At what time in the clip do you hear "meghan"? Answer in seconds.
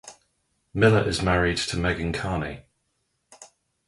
1.77-2.11